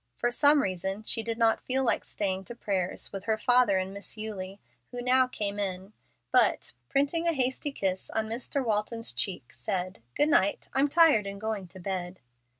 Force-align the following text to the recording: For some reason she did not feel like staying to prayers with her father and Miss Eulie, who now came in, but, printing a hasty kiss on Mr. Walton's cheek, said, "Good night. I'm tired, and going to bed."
For 0.15 0.31
some 0.31 0.63
reason 0.63 1.03
she 1.05 1.21
did 1.21 1.37
not 1.37 1.61
feel 1.61 1.83
like 1.83 2.05
staying 2.05 2.45
to 2.45 2.55
prayers 2.55 3.11
with 3.13 3.25
her 3.25 3.37
father 3.37 3.77
and 3.77 3.93
Miss 3.93 4.17
Eulie, 4.17 4.59
who 4.89 4.99
now 4.99 5.27
came 5.27 5.59
in, 5.59 5.93
but, 6.31 6.73
printing 6.89 7.27
a 7.27 7.33
hasty 7.33 7.71
kiss 7.71 8.09
on 8.09 8.25
Mr. 8.27 8.65
Walton's 8.65 9.13
cheek, 9.13 9.53
said, 9.53 10.01
"Good 10.15 10.29
night. 10.29 10.69
I'm 10.73 10.87
tired, 10.87 11.27
and 11.27 11.39
going 11.39 11.67
to 11.67 11.79
bed." 11.79 12.19